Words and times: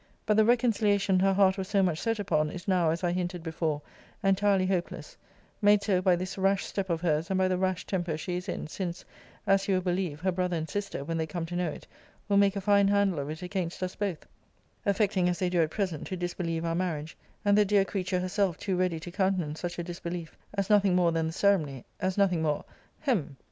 But 0.25 0.35
the 0.35 0.45
reconciliation 0.45 1.19
her 1.19 1.31
heart 1.31 1.59
was 1.59 1.67
so 1.67 1.83
much 1.83 1.99
set 2.01 2.17
upon, 2.17 2.49
is 2.49 2.67
now, 2.67 2.89
as 2.89 3.03
I 3.03 3.11
hinted 3.11 3.43
before, 3.43 3.83
entirely 4.23 4.65
hopeless 4.65 5.15
made 5.61 5.83
so, 5.83 6.01
by 6.01 6.15
this 6.15 6.39
rash 6.39 6.65
step 6.65 6.89
of 6.89 7.01
her's, 7.01 7.29
and 7.29 7.37
by 7.37 7.47
the 7.47 7.59
rash 7.59 7.85
temper 7.85 8.17
she 8.17 8.35
is 8.35 8.49
in; 8.49 8.65
since 8.65 9.05
(as 9.45 9.67
you 9.67 9.75
will 9.75 9.81
believe) 9.83 10.19
her 10.21 10.31
brother 10.31 10.57
and 10.57 10.67
sister, 10.67 11.03
when 11.03 11.17
they 11.17 11.27
come 11.27 11.45
to 11.45 11.55
know 11.55 11.69
it, 11.69 11.85
will 12.27 12.37
make 12.37 12.55
a 12.55 12.61
fine 12.61 12.87
handle 12.87 13.19
of 13.19 13.29
it 13.29 13.43
against 13.43 13.83
us 13.83 13.95
both; 13.95 14.25
affecting, 14.87 15.29
as 15.29 15.37
they 15.37 15.51
do 15.51 15.61
at 15.61 15.69
present, 15.69 16.07
to 16.07 16.17
disbelieve 16.17 16.65
our 16.65 16.73
marriage 16.73 17.15
and 17.45 17.55
the 17.55 17.63
dear 17.63 17.85
creature 17.85 18.19
herself 18.21 18.57
too 18.57 18.75
ready 18.75 18.99
to 18.99 19.11
countenance 19.11 19.59
such 19.59 19.77
a 19.77 19.83
disbelief 19.83 20.35
as 20.55 20.67
nothing 20.67 20.95
more 20.95 21.11
than 21.11 21.27
the 21.27 21.31
ceremony 21.33 21.85
as 21.99 22.17
nothing 22.17 22.41
more 22.41 22.65
hem! 23.01 23.37